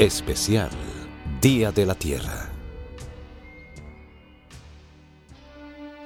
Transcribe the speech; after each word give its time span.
Especial 0.00 0.70
Día 1.42 1.72
de 1.72 1.84
la 1.84 1.94
Tierra. 1.94 2.48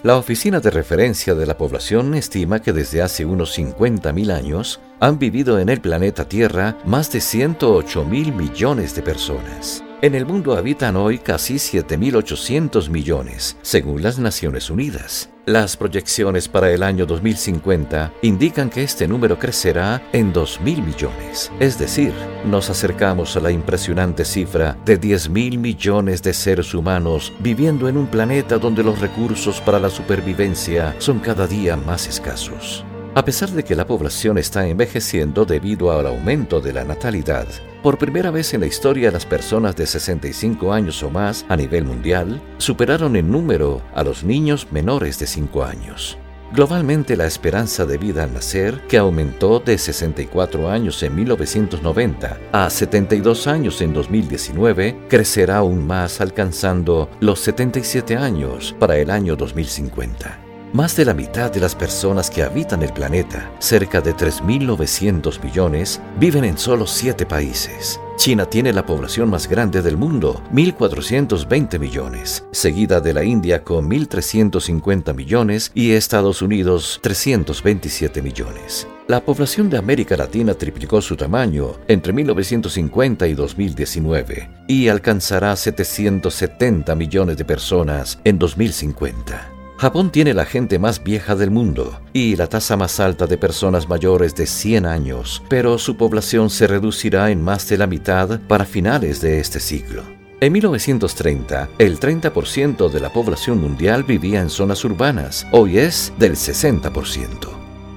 La 0.03 0.17
Oficina 0.17 0.59
de 0.59 0.73
Referencia 0.73 1.37
de 1.37 1.47
la 1.47 1.57
Población 1.57 2.13
estima 2.15 2.61
que 2.61 2.73
desde 2.73 3.03
hace 3.03 3.25
unos 3.25 3.57
50.000 3.57 4.33
años 4.33 4.81
han 4.99 5.21
vivido 5.21 5.61
en 5.61 5.69
el 5.69 5.81
planeta 5.81 6.29
Tierra 6.29 6.77
más 6.85 7.13
de 7.13 7.21
108 7.21 8.05
mil 8.05 8.33
millones 8.33 8.97
de 8.97 9.03
personas. 9.03 9.85
En 10.03 10.17
el 10.17 10.27
mundo 10.27 10.57
habitan 10.57 10.97
hoy 10.97 11.19
casi 11.19 11.55
7.800 11.55 12.89
millones, 12.89 13.57
según 13.63 14.03
las 14.03 14.19
Naciones 14.19 14.71
Unidas. 14.71 15.31
Las 15.47 15.77
proyecciones 15.77 16.49
para 16.49 16.71
el 16.71 16.83
año 16.83 17.05
2050 17.05 18.15
indican 18.23 18.71
que 18.71 18.83
este 18.83 19.07
número 19.07 19.39
crecerá 19.39 20.03
en 20.15 20.33
2.000 20.33 20.83
millones, 20.83 21.53
es 21.61 21.79
decir, 21.79 22.15
nos 22.47 22.71
acercamos 22.71 23.37
a 23.37 23.41
la 23.41 23.51
impresionante 23.51 24.25
cifra 24.25 24.75
de 24.87 24.99
10.000 24.99 25.59
millones 25.59 26.23
de 26.23 26.33
seres 26.33 26.73
humanos 26.73 27.31
viviendo 27.41 27.91
en 27.91 27.99
un 27.99 28.07
planeta 28.07 28.57
donde 28.57 28.83
los 28.83 29.01
recursos 29.01 29.61
para 29.61 29.79
la 29.79 29.91
supervivencia 29.91 30.95
son 30.99 31.19
cada 31.19 31.47
día 31.47 31.77
más 31.77 32.07
escasos. 32.07 32.83
A 33.17 33.25
pesar 33.25 33.51
de 33.51 33.63
que 33.63 33.77
la 33.77 33.87
población 33.87 34.39
está 34.39 34.67
envejeciendo 34.67 35.45
debido 35.45 35.93
al 35.93 36.09
aumento 36.09 36.61
de 36.61 36.73
la 36.73 36.83
natalidad, 36.83 37.47
por 37.81 37.97
primera 37.97 38.33
vez 38.33 38.55
en 38.55 38.61
la 38.63 38.67
historia 38.67 39.13
las 39.13 39.25
personas 39.25 39.77
de 39.77 39.87
65 39.87 40.73
años 40.73 41.01
o 41.05 41.11
más 41.11 41.47
a 41.49 41.57
nivel 41.57 41.85
mundial 41.85 42.43
superaron 42.59 43.15
en 43.15 43.31
número 43.31 43.83
a 43.95 44.03
los 44.03 44.25
niños 44.25 44.67
menores 44.73 45.21
de 45.21 45.29
5 45.29 45.65
años. 45.65 46.19
Globalmente 46.53 47.17
la 47.17 47.27
esperanza 47.27 47.87
de 47.87 47.99
vida 47.99 48.25
al 48.25 48.35
nacer, 48.35 48.81
que 48.89 48.99
aumentó 48.99 49.61
de 49.61 49.79
64 49.79 50.69
años 50.69 51.01
en 51.05 51.15
1990 51.15 52.39
a 52.51 52.69
72 52.69 53.47
años 53.47 53.81
en 53.81 53.93
2019, 53.93 55.07
crecerá 55.09 55.59
aún 55.59 55.87
más 55.87 56.21
alcanzando 56.21 57.09
los 57.21 57.39
77 57.39 58.17
años 58.17 58.75
para 58.81 58.97
el 58.97 59.11
año 59.11 59.37
2050. 59.37 60.44
Más 60.75 60.97
de 60.97 61.05
la 61.05 61.15
mitad 61.15 61.53
de 61.53 61.61
las 61.61 61.77
personas 61.77 62.29
que 62.29 62.43
habitan 62.43 62.83
el 62.83 62.93
planeta, 62.93 63.49
cerca 63.61 64.01
de 64.01 64.13
3.900 64.13 65.41
millones, 65.41 66.01
viven 66.19 66.43
en 66.43 66.59
solo 66.59 66.85
7 66.89 67.27
países. 67.27 68.01
China 68.17 68.45
tiene 68.47 68.73
la 68.73 68.85
población 68.85 69.31
más 69.31 69.49
grande 69.49 69.83
del 69.83 69.97
mundo, 69.97 70.43
1.420 70.53 71.79
millones, 71.79 72.45
seguida 72.51 73.01
de 73.01 73.15
la 73.15 73.23
India 73.23 73.63
con 73.63 73.89
1.350 73.89 75.15
millones 75.15 75.71
y 75.75 75.93
Estados 75.93 76.43
Unidos 76.43 76.99
327 77.03 78.21
millones. 78.21 78.89
La 79.07 79.25
población 79.25 79.71
de 79.71 79.79
América 79.79 80.17
Latina 80.17 80.55
triplicó 80.55 81.01
su 81.01 81.15
tamaño 81.15 81.75
entre 81.87 82.13
1950 82.13 83.29
y 83.29 83.35
2019 83.35 84.51
y 84.67 84.89
alcanzará 84.89 85.55
770 85.55 86.97
millones 86.97 87.37
de 87.37 87.45
personas 87.45 88.19
en 88.25 88.41
2050. 88.41 89.54
Japón 89.77 90.11
tiene 90.11 90.35
la 90.35 90.45
gente 90.45 90.79
más 90.79 91.03
vieja 91.03 91.35
del 91.35 91.51
mundo 91.51 92.01
y 92.13 92.37
la 92.37 92.47
tasa 92.47 92.77
más 92.77 93.01
alta 93.01 93.27
de 93.27 93.37
personas 93.37 93.89
mayores 93.89 94.35
de 94.35 94.47
100 94.47 94.87
años, 94.87 95.43
pero 95.49 95.79
su 95.79 95.97
población 95.97 96.49
se 96.49 96.67
reducirá 96.67 97.31
en 97.31 97.43
más 97.43 97.69
de 97.69 97.79
la 97.79 97.87
mitad 97.87 98.41
para 98.47 98.65
finales 98.65 99.21
de 99.21 99.41
este 99.41 99.59
siglo. 99.59 100.03
En 100.41 100.53
1930, 100.53 101.71
el 101.79 101.99
30% 101.99 102.91
de 102.91 103.01
la 103.01 103.13
población 103.13 103.61
mundial 103.61 104.05
vivía 104.05 104.41
en 104.41 104.51
zonas 104.51 104.85
urbanas, 104.85 105.47
hoy 105.53 105.79
es 105.79 106.13
del 106.19 106.33
60%. 106.33 107.54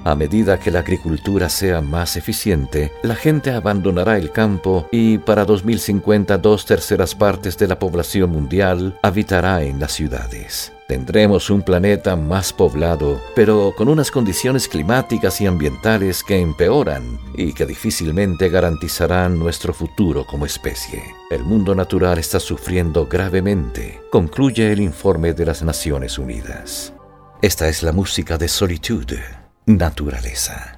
A 0.08 0.16
medida 0.16 0.58
que 0.58 0.72
la 0.72 0.80
agricultura 0.80 1.50
sea 1.50 1.82
más 1.82 2.16
eficiente, 2.16 2.94
la 3.04 3.14
gente 3.14 3.52
abandonará 3.52 4.16
el 4.16 4.32
campo 4.32 4.88
y 4.90 5.18
para 5.18 5.44
2050 5.44 6.38
dos 6.38 6.66
terceras 6.66 7.14
partes 7.14 7.58
de 7.58 7.68
la 7.68 7.78
población 7.78 8.30
mundial 8.30 8.98
habitará 9.04 9.64
en 9.64 9.82
las 9.82 9.92
ciudades. 9.92 10.72
Tendremos 10.88 11.50
un 11.50 11.62
planeta 11.62 12.16
más 12.16 12.54
poblado, 12.54 13.20
pero 13.36 13.74
con 13.76 13.90
unas 13.90 14.10
condiciones 14.10 14.70
climáticas 14.70 15.42
y 15.42 15.46
ambientales 15.46 16.24
que 16.24 16.40
empeoran 16.40 17.20
y 17.36 17.52
que 17.52 17.66
difícilmente 17.66 18.48
garantizarán 18.48 19.38
nuestro 19.38 19.74
futuro 19.74 20.26
como 20.26 20.46
especie. 20.46 21.04
El 21.30 21.44
mundo 21.44 21.76
natural 21.76 22.18
está 22.18 22.40
sufriendo 22.40 23.08
gravemente, 23.08 24.00
concluye 24.10 24.72
el 24.72 24.80
informe 24.80 25.34
de 25.34 25.46
las 25.46 25.64
Naciones 25.64 26.18
Unidas. 26.18 26.94
Esta 27.42 27.68
es 27.68 27.84
la 27.84 27.92
música 27.92 28.38
de 28.38 28.48
Solitude, 28.48 29.47
naturaleza. 29.68 30.78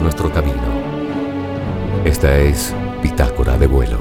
Nuestro 0.00 0.32
camino. 0.32 0.56
Esta 2.04 2.38
es 2.38 2.74
Bitácora 3.02 3.58
de 3.58 3.66
vuelo. 3.66 3.98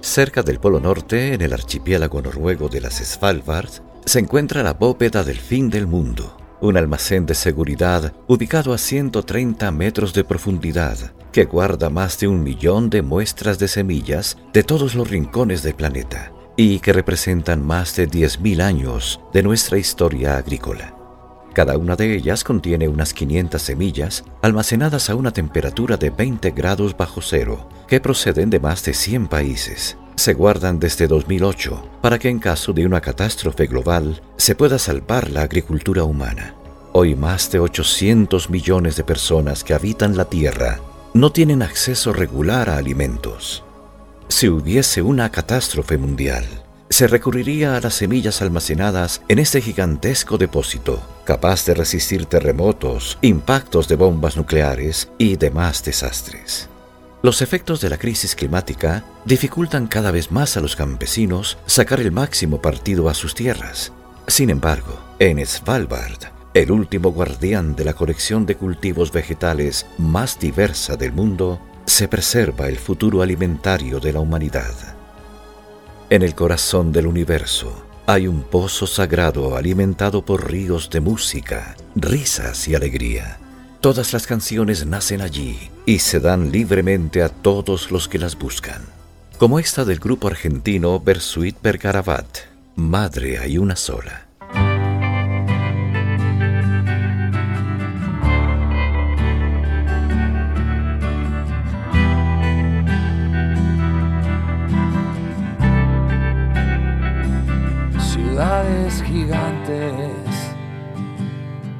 Cerca 0.00 0.42
del 0.42 0.58
Polo 0.58 0.80
Norte, 0.80 1.34
en 1.34 1.40
el 1.40 1.52
archipiélago 1.52 2.20
noruego 2.20 2.68
de 2.68 2.80
las 2.80 2.94
Svalbard, 2.94 3.70
se 4.04 4.18
encuentra 4.18 4.64
la 4.64 4.72
bóveda 4.72 5.22
del 5.22 5.38
fin 5.38 5.70
del 5.70 5.86
mundo, 5.86 6.36
un 6.60 6.76
almacén 6.76 7.26
de 7.26 7.34
seguridad 7.34 8.12
ubicado 8.26 8.72
a 8.72 8.78
130 8.78 9.70
metros 9.70 10.12
de 10.12 10.24
profundidad, 10.24 11.12
que 11.32 11.44
guarda 11.44 11.90
más 11.90 12.18
de 12.18 12.28
un 12.28 12.42
millón 12.42 12.90
de 12.90 13.02
muestras 13.02 13.58
de 13.58 13.68
semillas 13.68 14.36
de 14.52 14.62
todos 14.62 14.94
los 14.94 15.08
rincones 15.08 15.62
del 15.62 15.74
planeta 15.74 16.32
y 16.56 16.80
que 16.80 16.92
representan 16.92 17.64
más 17.64 17.96
de 17.96 18.08
10.000 18.08 18.60
años 18.60 19.20
de 19.32 19.42
nuestra 19.42 19.78
historia 19.78 20.36
agrícola. 20.36 20.94
Cada 21.52 21.76
una 21.76 21.96
de 21.96 22.14
ellas 22.14 22.44
contiene 22.44 22.86
unas 22.86 23.12
500 23.12 23.60
semillas 23.60 24.24
almacenadas 24.40 25.10
a 25.10 25.16
una 25.16 25.32
temperatura 25.32 25.96
de 25.96 26.10
20 26.10 26.50
grados 26.52 26.96
bajo 26.96 27.20
cero, 27.20 27.68
que 27.88 28.00
proceden 28.00 28.50
de 28.50 28.60
más 28.60 28.84
de 28.84 28.94
100 28.94 29.26
países. 29.26 29.96
Se 30.16 30.34
guardan 30.34 30.78
desde 30.78 31.06
2008 31.06 31.98
para 32.02 32.18
que 32.18 32.28
en 32.28 32.38
caso 32.38 32.72
de 32.72 32.86
una 32.86 33.00
catástrofe 33.00 33.66
global 33.66 34.20
se 34.36 34.54
pueda 34.54 34.78
salvar 34.78 35.30
la 35.30 35.42
agricultura 35.42 36.04
humana. 36.04 36.54
Hoy 36.92 37.14
más 37.14 37.50
de 37.50 37.60
800 37.60 38.50
millones 38.50 38.96
de 38.96 39.04
personas 39.04 39.64
que 39.64 39.74
habitan 39.74 40.16
la 40.16 40.24
Tierra 40.26 40.80
no 41.14 41.32
tienen 41.32 41.62
acceso 41.62 42.12
regular 42.12 42.68
a 42.68 42.76
alimentos. 42.76 43.64
Si 44.28 44.48
hubiese 44.48 45.02
una 45.02 45.30
catástrofe 45.30 45.98
mundial, 45.98 46.46
se 46.88 47.06
recurriría 47.06 47.76
a 47.76 47.80
las 47.80 47.94
semillas 47.94 48.42
almacenadas 48.42 49.22
en 49.28 49.38
este 49.38 49.60
gigantesco 49.60 50.38
depósito, 50.38 51.00
capaz 51.24 51.64
de 51.64 51.74
resistir 51.74 52.26
terremotos, 52.26 53.16
impactos 53.22 53.86
de 53.86 53.94
bombas 53.94 54.36
nucleares 54.36 55.08
y 55.16 55.36
demás 55.36 55.84
desastres. 55.84 56.68
Los 57.22 57.42
efectos 57.42 57.82
de 57.82 57.90
la 57.90 57.98
crisis 57.98 58.34
climática 58.34 59.04
dificultan 59.26 59.86
cada 59.86 60.10
vez 60.10 60.32
más 60.32 60.56
a 60.56 60.60
los 60.60 60.74
campesinos 60.74 61.58
sacar 61.66 62.00
el 62.00 62.12
máximo 62.12 62.62
partido 62.62 63.10
a 63.10 63.14
sus 63.14 63.34
tierras. 63.34 63.92
Sin 64.26 64.48
embargo, 64.48 64.98
en 65.18 65.44
Svalbard, 65.44 66.32
el 66.54 66.70
último 66.70 67.12
guardián 67.12 67.76
de 67.76 67.84
la 67.84 67.92
colección 67.92 68.46
de 68.46 68.56
cultivos 68.56 69.12
vegetales 69.12 69.84
más 69.98 70.38
diversa 70.38 70.96
del 70.96 71.12
mundo, 71.12 71.60
se 71.84 72.08
preserva 72.08 72.68
el 72.68 72.78
futuro 72.78 73.20
alimentario 73.20 74.00
de 74.00 74.14
la 74.14 74.20
humanidad. 74.20 74.72
En 76.08 76.22
el 76.22 76.34
corazón 76.34 76.90
del 76.90 77.06
universo 77.06 77.84
hay 78.06 78.28
un 78.28 78.42
pozo 78.42 78.86
sagrado 78.86 79.56
alimentado 79.56 80.24
por 80.24 80.50
ríos 80.50 80.88
de 80.88 81.00
música, 81.00 81.76
risas 81.94 82.66
y 82.66 82.74
alegría. 82.74 83.38
Todas 83.80 84.12
las 84.12 84.26
canciones 84.26 84.84
nacen 84.84 85.22
allí 85.22 85.70
y 85.86 86.00
se 86.00 86.20
dan 86.20 86.52
libremente 86.52 87.22
a 87.22 87.30
todos 87.30 87.90
los 87.90 88.08
que 88.08 88.18
las 88.18 88.38
buscan. 88.38 88.82
Como 89.38 89.58
esta 89.58 89.86
del 89.86 89.98
grupo 89.98 90.28
argentino 90.28 91.00
Bersuit 91.00 91.56
Bergarabat, 91.62 92.40
Madre 92.76 93.38
hay 93.38 93.56
una 93.56 93.76
sola. 93.76 94.26
gigantes, 109.02 109.49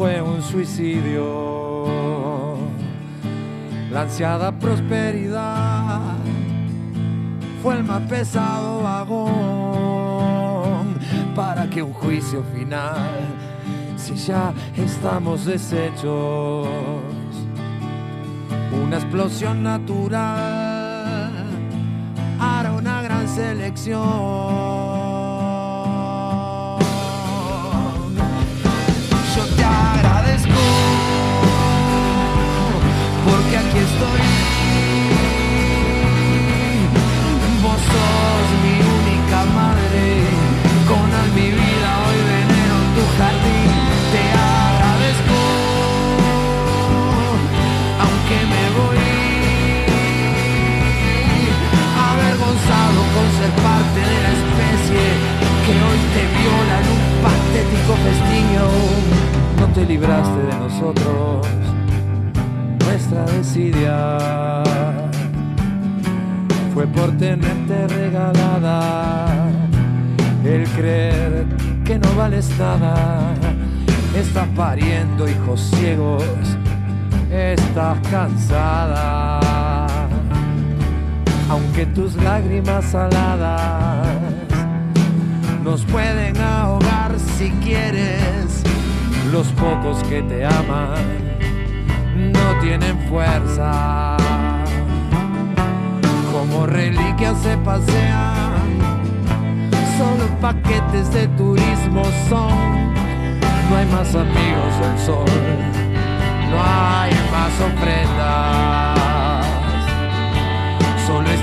fue 0.00 0.16
un 0.22 0.40
suicidio. 0.40 1.84
La 3.92 4.00
ansiada 4.00 4.50
prosperidad 4.50 6.00
fue 7.62 7.76
el 7.76 7.84
más 7.84 8.00
pesado 8.08 8.82
vagón 8.82 9.28
para 11.36 11.68
que 11.68 11.82
un 11.82 11.92
juicio 11.92 12.42
final, 12.44 13.10
si 13.98 14.14
ya 14.14 14.54
estamos 14.74 15.44
deshechos, 15.44 16.66
una 18.82 18.96
explosión 18.96 19.62
natural 19.62 21.30
hará 22.40 22.72
una 22.72 23.02
gran 23.02 23.28
selección 23.28 24.89
libraste 59.90 60.40
de 60.42 60.54
nosotros 60.56 61.46
nuestra 62.84 63.24
desidia. 63.24 64.18
Fue 66.72 66.86
por 66.86 67.10
tenerte 67.18 67.88
regalada 67.88 69.26
el 70.44 70.64
creer 70.70 71.44
que 71.84 71.98
no 71.98 72.14
vales 72.14 72.48
nada. 72.58 73.34
Estás 74.16 74.46
pariendo 74.56 75.28
hijos 75.28 75.60
ciegos, 75.74 76.24
estás 77.30 77.98
cansada. 78.10 79.69
Aunque 81.50 81.84
tus 81.86 82.14
lágrimas 82.16 82.84
saladas 82.86 84.16
nos 85.62 85.84
pueden 85.84 86.40
ahogar 86.40 87.18
si 87.36 87.50
quieres 87.62 88.62
los 89.32 89.48
pocos 89.48 90.02
que 90.04 90.22
te 90.22 90.44
aman 90.46 91.30
no 92.32 92.60
tienen 92.60 92.98
fuerza. 93.08 94.16
Como 96.32 96.66
reliquias 96.66 97.36
se 97.42 97.56
pasean, 97.58 98.52
solo 99.98 100.26
paquetes 100.40 101.12
de 101.12 101.28
turismo 101.28 102.02
son. 102.28 102.94
No 103.68 103.76
hay 103.76 103.86
más 103.86 104.14
amigos 104.14 104.80
del 104.80 104.98
sol, 104.98 105.24
no 106.50 106.58
hay 106.62 107.12
más 107.30 107.60
ofrendas. 107.60 108.99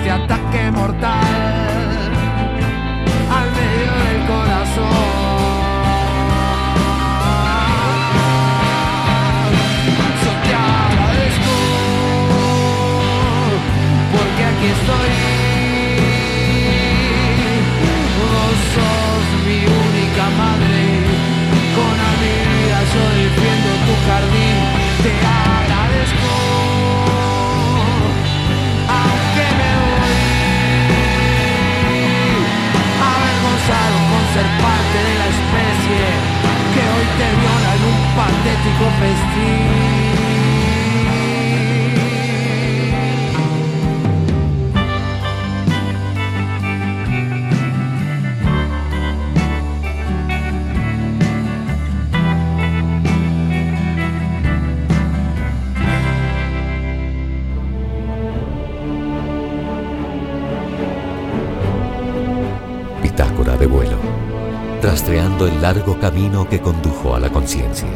Ataque 0.10 0.72
mortal 0.72 1.12
al 3.30 3.52
medio 3.52 3.92
del 4.04 4.28
corazón. 4.28 5.08
aquí 14.48 14.66
estoy. 14.66 15.37
Camino 66.08 66.48
que 66.48 66.62
condujo 66.62 67.16
a 67.16 67.20
la 67.20 67.30
conciencia. 67.30 67.90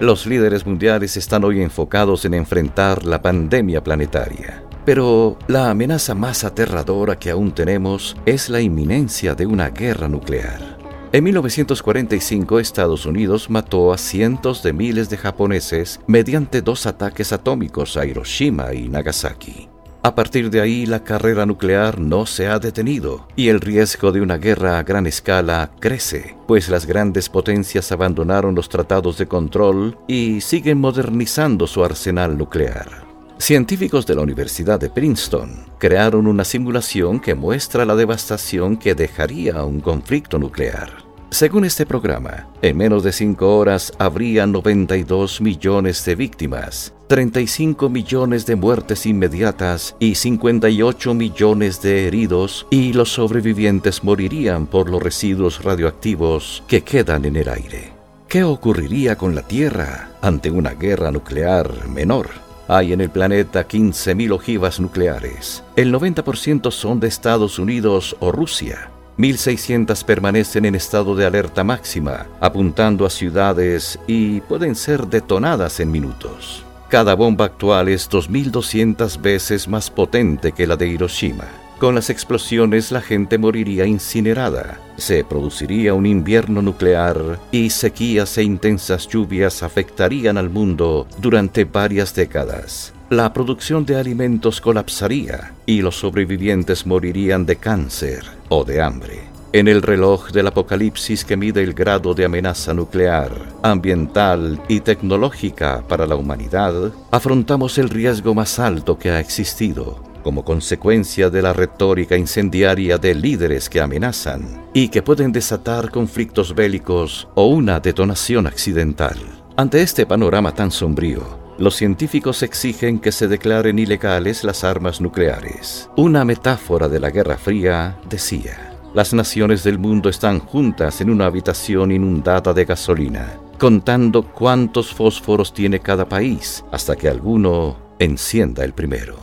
Los 0.00 0.26
líderes 0.26 0.66
mundiales 0.66 1.16
están 1.16 1.44
hoy 1.44 1.62
enfocados 1.62 2.24
en 2.24 2.34
enfrentar 2.34 3.04
la 3.04 3.22
pandemia 3.22 3.84
planetaria. 3.84 4.64
Pero 4.84 5.38
la 5.46 5.70
amenaza 5.70 6.16
más 6.16 6.42
aterradora 6.42 7.16
que 7.16 7.30
aún 7.30 7.52
tenemos 7.52 8.16
es 8.26 8.48
la 8.48 8.60
inminencia 8.60 9.36
de 9.36 9.46
una 9.46 9.70
guerra 9.70 10.08
nuclear. 10.08 10.76
En 11.12 11.22
1945 11.22 12.58
Estados 12.58 13.06
Unidos 13.06 13.48
mató 13.48 13.92
a 13.92 13.96
cientos 13.96 14.64
de 14.64 14.72
miles 14.72 15.08
de 15.08 15.18
japoneses 15.18 16.00
mediante 16.08 16.62
dos 16.62 16.86
ataques 16.86 17.32
atómicos 17.32 17.96
a 17.96 18.04
Hiroshima 18.04 18.74
y 18.74 18.88
Nagasaki. 18.88 19.69
A 20.02 20.14
partir 20.14 20.48
de 20.48 20.62
ahí 20.62 20.86
la 20.86 21.04
carrera 21.04 21.44
nuclear 21.44 22.00
no 22.00 22.24
se 22.24 22.48
ha 22.48 22.58
detenido 22.58 23.28
y 23.36 23.48
el 23.48 23.60
riesgo 23.60 24.12
de 24.12 24.22
una 24.22 24.38
guerra 24.38 24.78
a 24.78 24.82
gran 24.82 25.06
escala 25.06 25.72
crece, 25.78 26.36
pues 26.46 26.70
las 26.70 26.86
grandes 26.86 27.28
potencias 27.28 27.92
abandonaron 27.92 28.54
los 28.54 28.70
tratados 28.70 29.18
de 29.18 29.26
control 29.26 29.98
y 30.08 30.40
siguen 30.40 30.78
modernizando 30.78 31.66
su 31.66 31.84
arsenal 31.84 32.38
nuclear. 32.38 33.04
Científicos 33.36 34.06
de 34.06 34.14
la 34.14 34.22
Universidad 34.22 34.80
de 34.80 34.88
Princeton 34.88 35.66
crearon 35.78 36.26
una 36.26 36.44
simulación 36.44 37.20
que 37.20 37.34
muestra 37.34 37.84
la 37.84 37.94
devastación 37.94 38.78
que 38.78 38.94
dejaría 38.94 39.62
un 39.64 39.80
conflicto 39.80 40.38
nuclear. 40.38 40.90
Según 41.28 41.66
este 41.66 41.84
programa, 41.84 42.48
en 42.62 42.76
menos 42.76 43.04
de 43.04 43.12
cinco 43.12 43.56
horas 43.56 43.92
habría 43.98 44.46
92 44.46 45.42
millones 45.42 46.04
de 46.04 46.16
víctimas, 46.16 46.94
35 47.10 47.88
millones 47.88 48.46
de 48.46 48.54
muertes 48.54 49.04
inmediatas 49.04 49.96
y 49.98 50.14
58 50.14 51.12
millones 51.12 51.82
de 51.82 52.06
heridos, 52.06 52.68
y 52.70 52.92
los 52.92 53.12
sobrevivientes 53.12 54.04
morirían 54.04 54.68
por 54.68 54.88
los 54.88 55.02
residuos 55.02 55.64
radioactivos 55.64 56.62
que 56.68 56.82
quedan 56.84 57.24
en 57.24 57.34
el 57.34 57.48
aire. 57.48 57.90
¿Qué 58.28 58.44
ocurriría 58.44 59.18
con 59.18 59.34
la 59.34 59.42
Tierra 59.42 60.12
ante 60.22 60.52
una 60.52 60.74
guerra 60.74 61.10
nuclear 61.10 61.88
menor? 61.88 62.28
Hay 62.68 62.92
en 62.92 63.00
el 63.00 63.10
planeta 63.10 63.66
15.000 63.66 64.30
ojivas 64.30 64.78
nucleares. 64.78 65.64
El 65.74 65.92
90% 65.92 66.70
son 66.70 67.00
de 67.00 67.08
Estados 67.08 67.58
Unidos 67.58 68.16
o 68.20 68.30
Rusia 68.30 68.88
1.600 69.18 70.04
permanecen 70.04 70.64
en 70.64 70.74
estado 70.76 71.14
de 71.14 71.26
alerta 71.26 71.62
máxima, 71.62 72.28
apuntando 72.40 73.04
a 73.04 73.10
ciudades 73.10 73.98
y 74.06 74.40
pueden 74.42 74.74
ser 74.74 75.08
detonadas 75.08 75.80
en 75.80 75.90
minutos. 75.90 76.64
Cada 76.90 77.14
bomba 77.14 77.44
actual 77.44 77.88
es 77.88 78.10
2.200 78.10 79.20
veces 79.22 79.68
más 79.68 79.90
potente 79.90 80.50
que 80.50 80.66
la 80.66 80.76
de 80.76 80.88
Hiroshima. 80.88 81.46
Con 81.78 81.94
las 81.94 82.10
explosiones 82.10 82.90
la 82.90 83.00
gente 83.00 83.38
moriría 83.38 83.86
incinerada, 83.86 84.80
se 84.96 85.24
produciría 85.24 85.94
un 85.94 86.04
invierno 86.04 86.60
nuclear 86.60 87.38
y 87.52 87.70
sequías 87.70 88.36
e 88.36 88.42
intensas 88.42 89.06
lluvias 89.06 89.62
afectarían 89.62 90.36
al 90.36 90.50
mundo 90.50 91.06
durante 91.18 91.64
varias 91.64 92.12
décadas 92.14 92.92
la 93.10 93.32
producción 93.32 93.84
de 93.84 93.96
alimentos 93.96 94.60
colapsaría 94.60 95.52
y 95.66 95.82
los 95.82 95.96
sobrevivientes 95.96 96.86
morirían 96.86 97.44
de 97.44 97.56
cáncer 97.56 98.24
o 98.48 98.64
de 98.64 98.80
hambre. 98.80 99.19
En 99.52 99.66
el 99.66 99.82
reloj 99.82 100.30
del 100.30 100.46
apocalipsis 100.46 101.24
que 101.24 101.36
mide 101.36 101.60
el 101.64 101.74
grado 101.74 102.14
de 102.14 102.24
amenaza 102.24 102.72
nuclear, 102.72 103.32
ambiental 103.62 104.62
y 104.68 104.78
tecnológica 104.78 105.82
para 105.88 106.06
la 106.06 106.14
humanidad, 106.14 106.92
afrontamos 107.10 107.76
el 107.78 107.88
riesgo 107.88 108.32
más 108.32 108.60
alto 108.60 108.96
que 108.96 109.10
ha 109.10 109.18
existido 109.18 110.08
como 110.22 110.44
consecuencia 110.44 111.30
de 111.30 111.42
la 111.42 111.52
retórica 111.52 112.16
incendiaria 112.16 112.98
de 112.98 113.14
líderes 113.14 113.68
que 113.68 113.80
amenazan 113.80 114.68
y 114.72 114.88
que 114.88 115.02
pueden 115.02 115.32
desatar 115.32 115.90
conflictos 115.90 116.54
bélicos 116.54 117.26
o 117.34 117.46
una 117.46 117.80
detonación 117.80 118.46
accidental. 118.46 119.16
Ante 119.56 119.82
este 119.82 120.06
panorama 120.06 120.54
tan 120.54 120.70
sombrío, 120.70 121.40
los 121.58 121.74
científicos 121.74 122.42
exigen 122.42 122.98
que 122.98 123.12
se 123.12 123.28
declaren 123.28 123.78
ilegales 123.78 124.44
las 124.44 124.62
armas 124.62 125.00
nucleares. 125.00 125.90
Una 125.96 126.24
metáfora 126.24 126.88
de 126.88 127.00
la 127.00 127.10
Guerra 127.10 127.36
Fría 127.36 127.98
decía, 128.08 128.69
las 128.94 129.14
naciones 129.14 129.62
del 129.62 129.78
mundo 129.78 130.08
están 130.08 130.40
juntas 130.40 131.00
en 131.00 131.10
una 131.10 131.26
habitación 131.26 131.92
inundada 131.92 132.52
de 132.52 132.64
gasolina, 132.64 133.38
contando 133.58 134.24
cuántos 134.24 134.92
fósforos 134.92 135.52
tiene 135.52 135.80
cada 135.80 136.08
país 136.08 136.64
hasta 136.72 136.96
que 136.96 137.08
alguno 137.08 137.76
encienda 137.98 138.64
el 138.64 138.72
primero. 138.72 139.16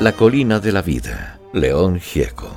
La 0.00 0.12
colina 0.12 0.60
de 0.60 0.72
la 0.72 0.82
vida, 0.82 1.38
León 1.52 2.00
Gieco. 2.00 2.52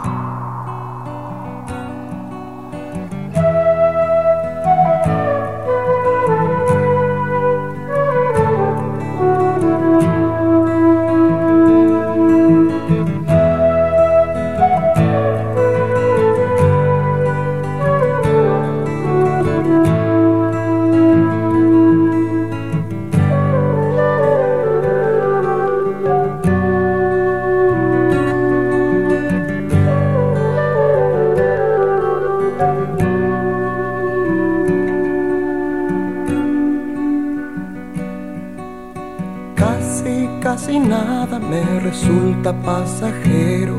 Pasajero, 42.50 43.76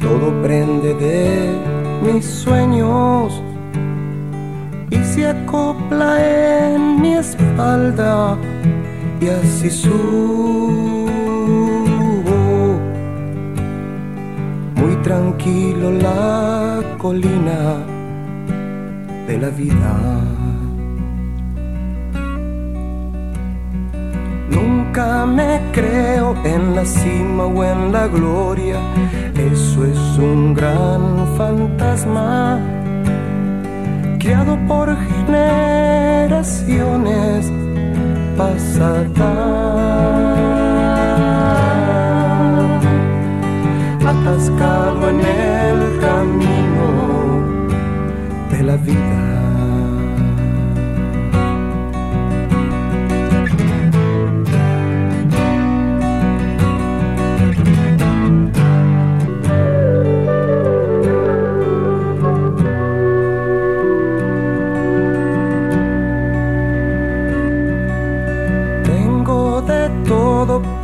todo 0.00 0.30
prende 0.42 0.94
de 0.94 1.56
mis 2.02 2.24
sueños 2.24 3.42
y 4.90 4.96
se 5.04 5.26
acopla 5.28 6.12
en 6.70 7.00
mi 7.00 7.14
espalda 7.14 8.38
y 9.20 9.28
así 9.28 9.68
subo. 9.68 11.08
Muy 14.76 14.94
tranquilo 15.02 15.90
la 15.90 16.80
colina 16.98 17.84
de 19.26 19.38
la 19.38 19.48
vida. 19.50 20.18
Me 25.26 25.60
creo 25.72 26.34
en 26.44 26.74
la 26.74 26.84
cima 26.84 27.44
o 27.44 27.64
en 27.64 27.92
la 27.92 28.08
gloria. 28.08 28.80
Eso 29.36 29.84
es 29.84 30.18
un 30.18 30.54
gran 30.54 31.28
fantasma 31.36 32.58
creado 34.18 34.58
por 34.66 34.96
generaciones 34.96 37.52
pasadas. 38.36 39.08
Atascado 44.06 45.10
en 45.10 45.20
el 45.20 45.98
camino 46.00 46.88
de 48.50 48.62
la 48.62 48.76
vida. 48.76 49.27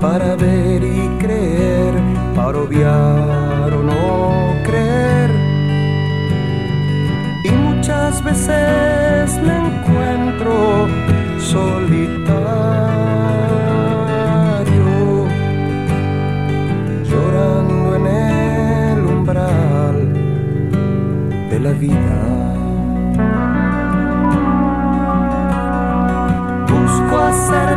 Para 0.01 0.35
ver 0.35 0.83
y 0.83 1.09
creer, 1.21 1.95
para 2.35 2.59
obviar 2.59 3.73
o 3.73 3.83
no 3.85 4.53
creer. 4.65 5.31
Y 7.45 7.51
muchas 7.51 8.23
veces 8.25 9.39
me 9.47 9.57
encuentro 9.67 10.89
solitario, 11.39 12.25
llorando 17.05 17.95
en 17.95 18.07
el 18.07 19.05
umbral 19.07 20.13
de 21.51 21.61
la 21.61 21.71
vida. 21.71 22.19
Busco 26.69 27.19
hacer 27.19 27.74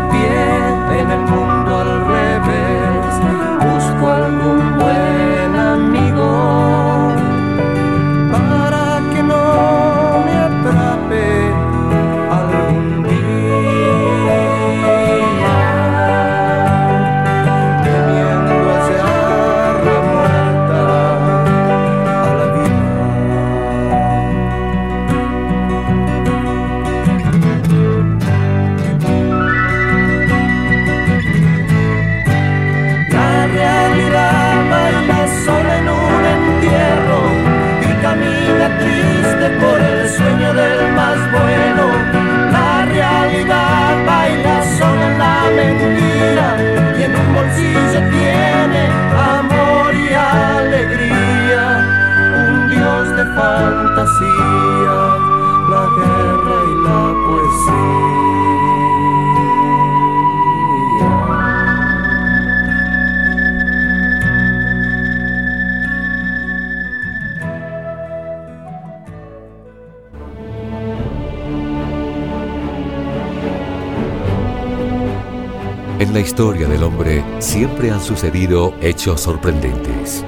la 76.17 76.21
historia 76.21 76.67
del 76.67 76.81
hombre 76.81 77.23
siempre 77.37 77.91
han 77.91 78.01
sucedido 78.01 78.73
hechos 78.81 79.21
sorprendentes. 79.21 80.25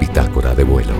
Bitácora 0.00 0.54
de 0.54 0.64
vuelo. 0.64 0.94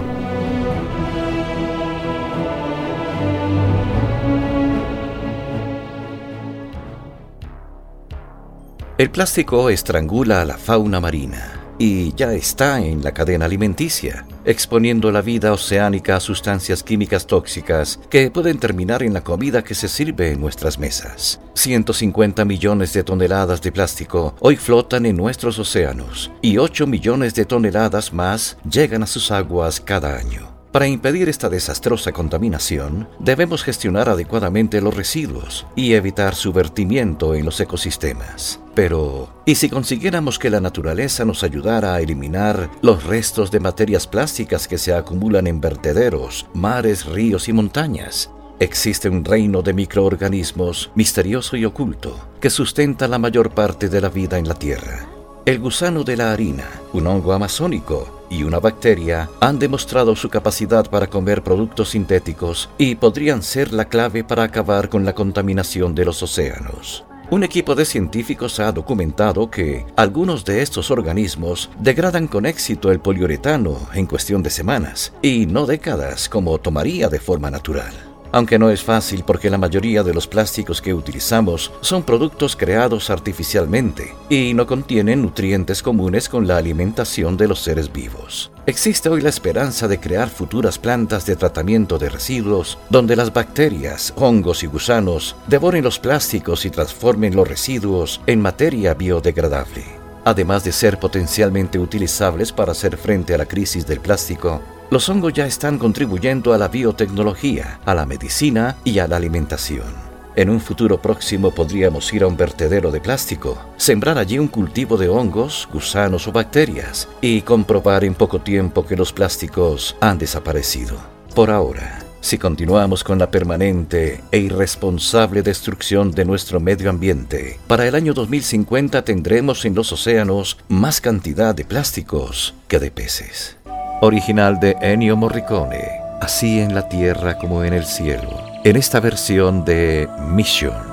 El 8.99 9.11
plástico 9.11 9.71
estrangula 9.71 10.43
a 10.43 10.45
la 10.45 10.59
fauna 10.59 11.01
marina 11.01 11.75
y 11.79 12.13
ya 12.15 12.35
está 12.35 12.83
en 12.83 13.03
la 13.03 13.15
cadena 13.15 13.47
alimenticia, 13.47 14.27
exponiendo 14.45 15.11
la 15.13 15.23
vida 15.23 15.53
oceánica 15.53 16.17
a 16.17 16.21
sustancias 16.21 16.83
químicas 16.83 17.27
tóxicas 17.27 18.01
que 18.11 18.31
pueden 18.31 18.59
terminar 18.59 19.03
en 19.03 19.13
la 19.13 19.23
comida 19.23 19.63
que 19.63 19.75
se 19.75 19.89
sirve 19.89 20.33
en 20.33 20.41
nuestras 20.41 20.79
mesas. 20.79 21.41
150 21.55 22.45
millones 22.45 22.93
de 22.93 23.05
toneladas 23.05 23.61
de 23.63 23.73
plástico 23.73 24.35
hoy 24.41 24.57
flotan 24.57 25.07
en 25.07 25.17
nuestros 25.17 25.59
océanos 25.59 26.31
y 26.43 26.59
8 26.59 26.87
millones 26.87 27.35
de 27.35 27.45
toneladas 27.45 28.13
más 28.13 28.57
llegan 28.69 29.03
a 29.03 29.07
sus 29.07 29.31
aguas 29.31 29.81
cada 29.81 30.17
año. 30.17 30.50
Para 30.73 30.87
impedir 30.87 31.29
esta 31.29 31.49
desastrosa 31.49 32.13
contaminación, 32.13 33.09
debemos 33.19 33.65
gestionar 33.65 34.09
adecuadamente 34.09 34.81
los 34.81 34.95
residuos 34.95 35.67
y 35.75 35.95
evitar 35.95 36.37
su 36.37 36.53
vertimiento 36.53 37.35
en 37.35 37.45
los 37.45 37.59
ecosistemas. 37.59 38.61
Pero, 38.73 39.31
¿y 39.47 39.57
si 39.57 39.69
consiguiéramos 39.69 40.39
que 40.39 40.49
la 40.49 40.61
naturaleza 40.61 41.25
nos 41.25 41.43
ayudara 41.43 41.95
a 41.95 42.01
eliminar 42.01 42.71
los 42.83 43.03
restos 43.03 43.51
de 43.51 43.59
materias 43.59 44.07
plásticas 44.07 44.69
que 44.69 44.79
se 44.79 44.95
acumulan 44.95 45.49
en 45.49 45.61
vertederos, 45.61 46.47
mares, 46.55 47.05
ríos 47.05 47.49
y 47.49 47.53
montañas? 47.53 48.31
Existe 48.61 49.09
un 49.09 49.25
reino 49.25 49.63
de 49.63 49.73
microorganismos 49.73 50.93
misterioso 50.95 51.57
y 51.57 51.65
oculto 51.65 52.17
que 52.41 52.49
sustenta 52.49 53.09
la 53.09 53.19
mayor 53.19 53.51
parte 53.51 53.89
de 53.89 54.01
la 54.01 54.09
vida 54.09 54.39
en 54.39 54.47
la 54.47 54.55
Tierra. 54.55 55.09
El 55.47 55.59
gusano 55.59 56.05
de 56.05 56.17
la 56.17 56.31
harina, 56.31 56.69
un 56.93 57.09
hongo 57.09 57.33
amazónico, 57.33 58.20
y 58.31 58.45
una 58.45 58.61
bacteria 58.61 59.29
han 59.41 59.59
demostrado 59.59 60.17
su 60.17 60.31
capacidad 60.31 60.89
para 60.89 61.09
comer 61.09 61.43
productos 61.43 61.91
sintéticos 61.91 62.71
y 62.79 62.95
podrían 62.95 63.43
ser 63.43 63.73
la 63.73 63.87
clave 63.87 64.25
para 64.25 64.45
acabar 64.45 64.89
con 64.89 65.05
la 65.05 65.15
contaminación 65.15 65.95
de 65.95 66.05
los 66.07 66.23
océanos. 66.23 67.05
Un 67.31 67.45
equipo 67.45 67.75
de 67.75 67.85
científicos 67.85 68.59
ha 68.59 68.73
documentado 68.73 69.51
que 69.51 69.87
algunos 69.97 70.45
de 70.45 70.63
estos 70.63 70.91
organismos 70.91 71.71
degradan 71.79 72.27
con 72.27 72.47
éxito 72.47 72.91
el 72.91 73.01
poliuretano 73.01 73.79
en 73.95 74.07
cuestión 74.07 74.43
de 74.43 74.51
semanas 74.51 75.13
y 75.23 75.47
no 75.47 75.67
décadas 75.67 76.29
como 76.29 76.59
tomaría 76.59 77.09
de 77.09 77.21
forma 77.21 77.51
natural 77.51 78.10
aunque 78.33 78.59
no 78.59 78.71
es 78.71 78.83
fácil 78.83 79.25
porque 79.27 79.51
la 79.51 79.59
mayoría 79.59 80.03
de 80.03 80.15
los 80.15 80.27
plásticos 80.27 80.81
que 80.81 80.95
utilizamos 80.95 81.73
son 81.81 82.03
productos 82.03 82.57
creados 82.57 83.11
artificialmente 83.11 84.15
y 84.29 84.55
no 84.55 84.67
contienen 84.67 85.23
nutrientes 85.23 85.83
comunes 85.83 86.29
con 86.29 86.47
la 86.47 86.57
alimentación 86.57 87.37
de 87.37 87.49
los 87.49 87.61
seres 87.61 87.93
vivos. 87.93 88.51
Existe 88.67 89.09
hoy 89.09 89.21
la 89.21 89.31
esperanza 89.31 89.89
de 89.89 89.99
crear 89.99 90.29
futuras 90.29 90.79
plantas 90.79 91.27
de 91.27 91.37
tratamiento 91.37 91.99
de 91.99 92.09
residuos 92.09 92.79
donde 92.89 93.17
las 93.17 93.33
bacterias, 93.33 94.13
hongos 94.17 94.63
y 94.63 94.67
gusanos 94.67 95.37
devoren 95.47 95.85
los 95.85 95.99
plásticos 95.99 96.65
y 96.65 96.71
transformen 96.71 97.35
los 97.35 97.49
residuos 97.49 98.21
en 98.27 98.41
materia 98.41 98.95
biodegradable. 98.95 99.85
Además 100.25 100.65
de 100.65 100.73
ser 100.73 100.99
potencialmente 100.99 101.79
utilizables 101.79 102.53
para 102.53 102.73
hacer 102.73 102.97
frente 102.97 103.35
a 103.35 103.39
la 103.39 103.47
crisis 103.47 103.87
del 103.87 104.01
plástico, 104.01 104.61
los 104.91 105.09
hongos 105.09 105.33
ya 105.33 105.47
están 105.47 105.79
contribuyendo 105.79 106.53
a 106.53 106.59
la 106.59 106.69
biotecnología, 106.69 107.81
a 107.85 107.95
la 107.95 108.07
medicina 108.07 108.77
y 108.85 108.99
a 108.99 109.07
la 109.07 109.17
alimentación. 109.17 110.11
En 110.37 110.51
un 110.51 110.61
futuro 110.61 111.01
próximo 111.01 111.53
podríamos 111.53 112.13
ir 112.13 112.23
a 112.23 112.27
un 112.27 112.37
vertedero 112.37 112.91
de 112.91 113.01
plástico, 113.01 113.59
sembrar 113.77 114.19
allí 114.19 114.39
un 114.39 114.49
cultivo 114.49 114.97
de 114.97 115.09
hongos, 115.09 115.69
gusanos 115.73 116.27
o 116.29 116.33
bacterias 116.33 117.09
y 117.21 117.43
comprobar 117.43 118.05
en 118.05 118.15
poco 118.15 118.41
tiempo 118.41 118.85
que 118.85 118.97
los 118.97 119.13
plásticos 119.13 119.97
han 120.01 120.19
desaparecido. 120.19 120.97
Por 121.35 121.51
ahora, 121.51 122.01
si 122.21 122.39
continuamos 122.39 123.03
con 123.05 123.19
la 123.19 123.31
permanente 123.31 124.23
e 124.31 124.39
irresponsable 124.39 125.43
destrucción 125.43 126.11
de 126.11 126.25
nuestro 126.25 126.61
medio 126.61 126.91
ambiente, 126.91 127.59
para 127.67 127.87
el 127.87 127.95
año 127.95 128.13
2050 128.13 129.05
tendremos 129.05 129.65
en 129.65 129.75
los 129.75 129.93
océanos 129.93 130.59
más 130.69 131.01
cantidad 131.01 131.55
de 131.55 131.65
plásticos 131.65 132.55
que 132.69 132.79
de 132.79 132.91
peces 132.91 133.57
original 134.01 134.59
de 134.59 134.77
Ennio 134.81 135.17
Morricone, 135.17 136.01
así 136.21 136.61
en 136.61 136.75
la 136.75 136.89
tierra 136.89 137.37
como 137.37 137.65
en 137.65 137.73
el 137.73 137.85
cielo, 137.85 138.31
en 138.65 138.77
esta 138.77 138.99
versión 139.01 139.65
de 139.65 140.09
Mission. 140.19 140.90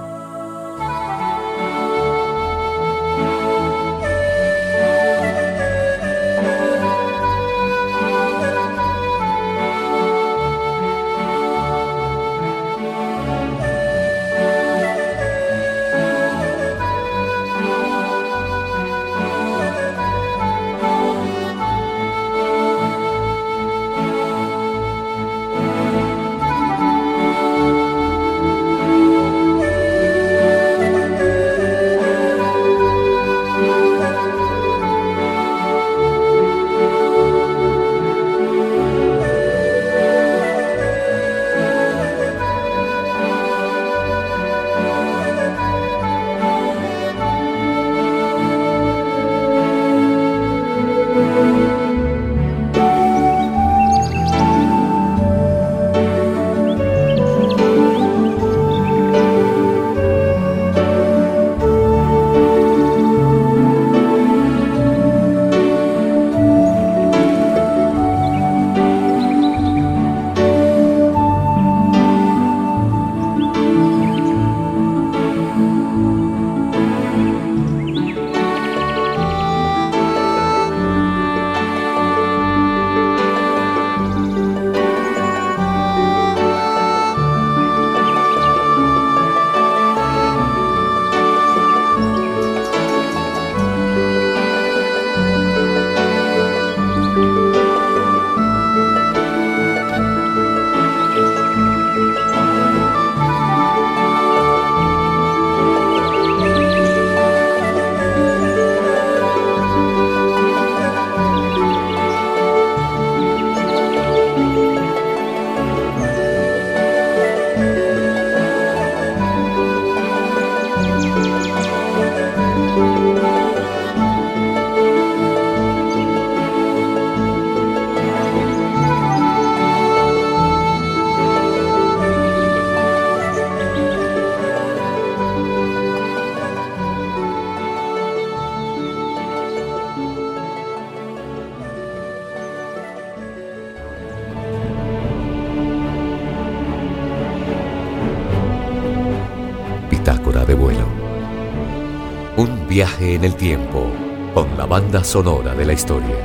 En 153.18 153.24
el 153.24 153.36
tiempo 153.36 153.92
con 154.36 154.56
la 154.56 154.68
banda 154.68 155.04
sonora 155.04 155.56
de 155.56 155.66
la 155.66 155.74
historia. 155.74 156.16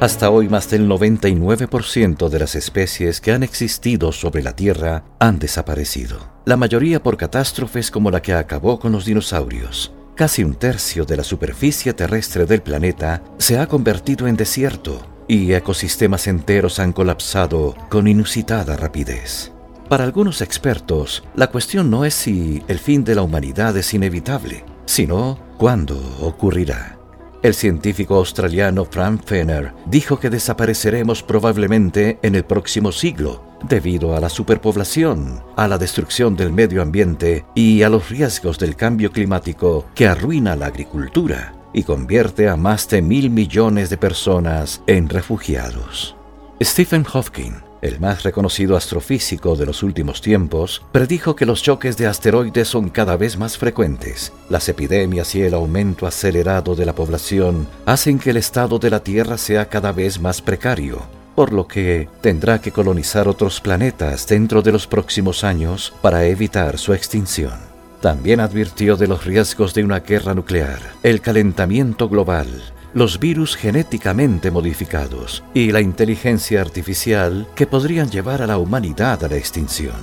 Hasta 0.00 0.30
hoy 0.30 0.48
más 0.48 0.68
del 0.68 0.88
99% 0.88 2.28
de 2.28 2.38
las 2.40 2.56
especies 2.56 3.20
que 3.20 3.30
han 3.30 3.44
existido 3.44 4.10
sobre 4.10 4.42
la 4.42 4.56
Tierra 4.56 5.04
han 5.20 5.38
desaparecido. 5.38 6.18
La 6.46 6.56
mayoría 6.56 7.00
por 7.00 7.16
catástrofes 7.16 7.92
como 7.92 8.10
la 8.10 8.20
que 8.20 8.32
acabó 8.32 8.80
con 8.80 8.90
los 8.90 9.04
dinosaurios. 9.04 9.92
Casi 10.16 10.42
un 10.42 10.56
tercio 10.56 11.04
de 11.04 11.16
la 11.16 11.22
superficie 11.22 11.92
terrestre 11.92 12.44
del 12.46 12.62
planeta 12.62 13.22
se 13.38 13.56
ha 13.56 13.68
convertido 13.68 14.26
en 14.26 14.34
desierto 14.36 15.00
y 15.28 15.52
ecosistemas 15.52 16.26
enteros 16.26 16.80
han 16.80 16.92
colapsado 16.92 17.76
con 17.88 18.08
inusitada 18.08 18.76
rapidez. 18.76 19.52
Para 19.90 20.04
algunos 20.04 20.40
expertos, 20.40 21.24
la 21.34 21.48
cuestión 21.48 21.90
no 21.90 22.04
es 22.04 22.14
si 22.14 22.62
el 22.68 22.78
fin 22.78 23.02
de 23.02 23.16
la 23.16 23.22
humanidad 23.22 23.76
es 23.76 23.92
inevitable, 23.92 24.64
sino 24.84 25.36
cuándo 25.58 26.00
ocurrirá. 26.20 26.96
El 27.42 27.54
científico 27.54 28.14
australiano 28.14 28.84
Frank 28.84 29.22
Fenner 29.24 29.72
dijo 29.86 30.20
que 30.20 30.30
desapareceremos 30.30 31.24
probablemente 31.24 32.20
en 32.22 32.36
el 32.36 32.44
próximo 32.44 32.92
siglo 32.92 33.42
debido 33.68 34.14
a 34.14 34.20
la 34.20 34.28
superpoblación, 34.28 35.42
a 35.56 35.66
la 35.66 35.76
destrucción 35.76 36.36
del 36.36 36.52
medio 36.52 36.82
ambiente 36.82 37.44
y 37.56 37.82
a 37.82 37.88
los 37.88 38.10
riesgos 38.10 38.60
del 38.60 38.76
cambio 38.76 39.10
climático 39.10 39.86
que 39.96 40.06
arruina 40.06 40.54
la 40.54 40.66
agricultura 40.66 41.52
y 41.74 41.82
convierte 41.82 42.48
a 42.48 42.54
más 42.54 42.88
de 42.88 43.02
mil 43.02 43.28
millones 43.28 43.90
de 43.90 43.96
personas 43.96 44.84
en 44.86 45.08
refugiados. 45.08 46.14
Stephen 46.62 47.02
Hawking, 47.02 47.69
el 47.82 48.00
más 48.00 48.22
reconocido 48.22 48.76
astrofísico 48.76 49.56
de 49.56 49.66
los 49.66 49.82
últimos 49.82 50.20
tiempos, 50.20 50.82
predijo 50.92 51.36
que 51.36 51.46
los 51.46 51.62
choques 51.62 51.96
de 51.96 52.06
asteroides 52.06 52.68
son 52.68 52.88
cada 52.90 53.16
vez 53.16 53.38
más 53.38 53.56
frecuentes. 53.56 54.32
Las 54.48 54.68
epidemias 54.68 55.34
y 55.34 55.42
el 55.42 55.54
aumento 55.54 56.06
acelerado 56.06 56.74
de 56.74 56.86
la 56.86 56.94
población 56.94 57.66
hacen 57.86 58.18
que 58.18 58.30
el 58.30 58.36
estado 58.36 58.78
de 58.78 58.90
la 58.90 59.00
Tierra 59.00 59.38
sea 59.38 59.68
cada 59.68 59.92
vez 59.92 60.20
más 60.20 60.42
precario, 60.42 61.02
por 61.34 61.52
lo 61.52 61.66
que 61.66 62.08
tendrá 62.20 62.60
que 62.60 62.72
colonizar 62.72 63.28
otros 63.28 63.60
planetas 63.60 64.26
dentro 64.26 64.62
de 64.62 64.72
los 64.72 64.86
próximos 64.86 65.44
años 65.44 65.92
para 66.02 66.24
evitar 66.24 66.78
su 66.78 66.92
extinción. 66.92 67.70
También 68.00 68.40
advirtió 68.40 68.96
de 68.96 69.06
los 69.06 69.24
riesgos 69.24 69.74
de 69.74 69.84
una 69.84 70.00
guerra 70.00 70.34
nuclear, 70.34 70.80
el 71.02 71.20
calentamiento 71.20 72.08
global, 72.08 72.48
los 72.92 73.20
virus 73.20 73.56
genéticamente 73.56 74.50
modificados 74.50 75.44
y 75.54 75.70
la 75.70 75.80
inteligencia 75.80 76.60
artificial 76.60 77.46
que 77.54 77.66
podrían 77.66 78.10
llevar 78.10 78.42
a 78.42 78.46
la 78.46 78.58
humanidad 78.58 79.22
a 79.24 79.28
la 79.28 79.36
extinción. 79.36 79.96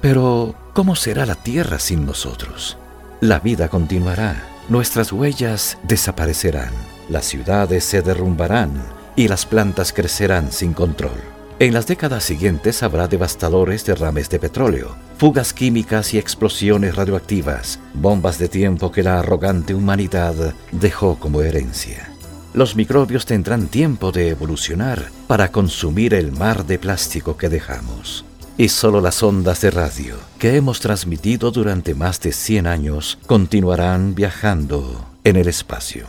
Pero, 0.00 0.54
¿cómo 0.72 0.96
será 0.96 1.26
la 1.26 1.34
Tierra 1.34 1.78
sin 1.78 2.06
nosotros? 2.06 2.78
La 3.20 3.38
vida 3.38 3.68
continuará, 3.68 4.48
nuestras 4.68 5.12
huellas 5.12 5.78
desaparecerán, 5.82 6.72
las 7.08 7.26
ciudades 7.26 7.84
se 7.84 8.02
derrumbarán 8.02 8.72
y 9.14 9.28
las 9.28 9.46
plantas 9.46 9.92
crecerán 9.92 10.50
sin 10.50 10.72
control. 10.72 11.20
En 11.58 11.74
las 11.74 11.86
décadas 11.86 12.24
siguientes 12.24 12.82
habrá 12.82 13.06
devastadores 13.06 13.84
derrames 13.84 14.28
de 14.30 14.40
petróleo, 14.40 14.96
fugas 15.18 15.52
químicas 15.52 16.14
y 16.14 16.18
explosiones 16.18 16.96
radioactivas, 16.96 17.78
bombas 17.94 18.38
de 18.38 18.48
tiempo 18.48 18.90
que 18.90 19.04
la 19.04 19.20
arrogante 19.20 19.74
humanidad 19.74 20.54
dejó 20.72 21.20
como 21.20 21.42
herencia 21.42 22.11
los 22.54 22.76
microbios 22.76 23.26
tendrán 23.26 23.68
tiempo 23.68 24.12
de 24.12 24.28
evolucionar 24.28 25.10
para 25.26 25.50
consumir 25.50 26.14
el 26.14 26.32
mar 26.32 26.66
de 26.66 26.78
plástico 26.78 27.36
que 27.36 27.48
dejamos. 27.48 28.24
Y 28.58 28.68
solo 28.68 29.00
las 29.00 29.22
ondas 29.22 29.62
de 29.62 29.70
radio 29.70 30.16
que 30.38 30.56
hemos 30.56 30.80
transmitido 30.80 31.50
durante 31.50 31.94
más 31.94 32.20
de 32.20 32.32
100 32.32 32.66
años 32.66 33.18
continuarán 33.26 34.14
viajando 34.14 35.06
en 35.24 35.36
el 35.36 35.48
espacio. 35.48 36.06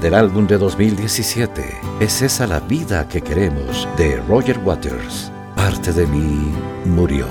Del 0.00 0.14
álbum 0.14 0.46
de 0.46 0.58
2017, 0.58 1.62
¿Es 2.00 2.22
esa 2.22 2.46
la 2.46 2.60
vida 2.60 3.08
que 3.08 3.20
queremos? 3.20 3.86
de 3.96 4.16
Roger 4.22 4.58
Waters. 4.58 5.30
Parte 5.54 5.92
de 5.92 6.06
mí 6.06 6.52
murió. 6.84 7.26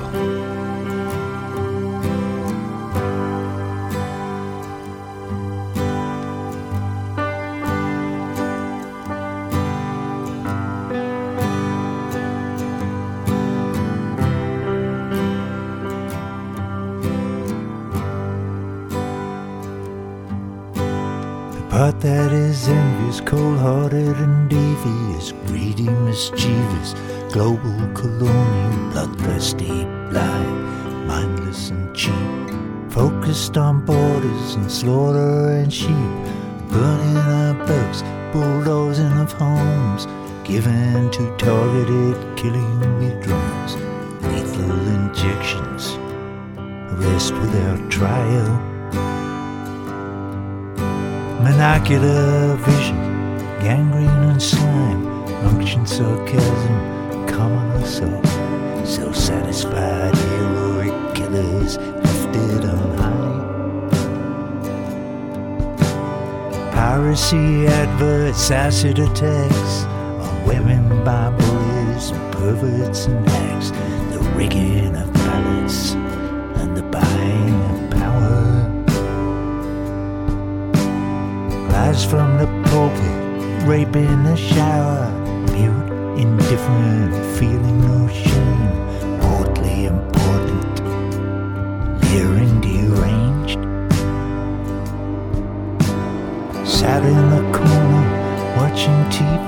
Given 40.44 41.10
to 41.12 41.38
targeted 41.38 42.38
killing 42.38 42.80
with 43.00 43.24
drones, 43.24 43.76
lethal 44.30 44.72
injections, 44.98 45.98
arrest 46.94 47.34
without 47.34 47.92
trial 47.92 48.74
Monocular 51.44 52.58
vision, 52.58 52.96
gangrene 53.60 54.08
and 54.08 54.42
slime, 54.42 55.06
unction, 55.46 55.86
sarcasm, 55.86 57.28
common 57.28 57.70
assault. 57.84 58.26
Self-satisfied 58.88 60.16
heroic 60.16 61.16
killers 61.16 61.78
lifted 61.78 62.64
on 62.64 62.93
Piracy, 67.04 67.68
adverts, 67.68 68.50
acid 68.50 68.98
attacks 68.98 69.84
on 70.24 70.46
women 70.46 71.04
by 71.04 71.30
bullies, 71.32 72.12
perverts 72.32 73.08
and 73.08 73.28
hacks. 73.30 73.72
The 74.14 74.22
rigging 74.38 74.96
of 74.96 75.12
balance 75.14 75.96
and 76.62 76.78
the 76.78 76.84
buying 76.84 77.62
of 77.72 77.92
power. 77.92 78.70
Lies 81.74 82.06
from 82.06 82.38
the 82.38 82.48
pulpit, 82.70 83.68
rape 83.68 83.98
in 83.98 84.24
the 84.24 84.38
shower, 84.38 85.12
mute, 85.52 86.18
indifferent, 86.18 87.14
feeling 87.38 87.82
no 87.82 88.08
shame, 88.08 89.20
portly 89.20 89.88
important, 89.88 90.13
Sat 96.84 97.06
in 97.06 97.30
the 97.30 97.44
corner, 97.58 98.04
watching 98.58 99.00
TV, 99.08 99.48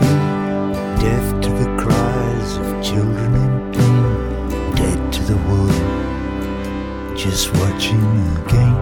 deaf 1.04 1.26
to 1.42 1.50
the 1.50 1.68
cries 1.76 2.56
of 2.56 2.82
children 2.82 3.36
in 3.44 3.74
pain, 3.74 4.76
dead 4.76 5.12
to 5.12 5.22
the 5.24 5.36
world, 5.48 7.18
just 7.18 7.52
watching 7.56 8.00
game. 8.48 8.80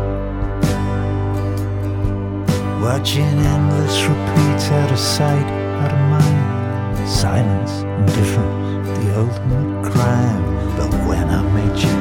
Watching 2.79 3.33
endless 3.53 4.03
repeats 4.03 4.69
out 4.69 4.91
of 4.91 4.99
sight, 4.99 5.49
out 5.81 5.91
of 5.91 6.01
mind. 6.13 7.09
Silence, 7.09 7.81
indifference, 7.81 8.99
the 8.99 9.19
ultimate 9.19 9.91
crime. 9.91 10.43
But 10.77 10.91
when 11.07 11.27
I 11.27 11.41
met 11.55 11.75
you, 11.83 11.99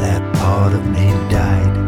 that 0.00 0.22
part 0.36 0.74
of 0.74 0.86
me 0.86 1.10
died. 1.28 1.87